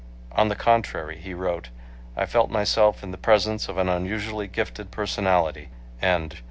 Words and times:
On 0.31 0.47
the 0.47 0.55
contrary 0.55 1.19
he 1.19 1.35
wrote, 1.35 1.69
"I 2.17 2.25
felt 2.25 2.49
myself 2.49 3.03
in 3.03 3.11
the 3.11 3.19
presence 3.19 3.69
of 3.69 3.77
an 3.77 3.87
unusually 3.87 4.47
gifted 4.47 4.89
personality" 4.89 5.69
and 6.01 6.37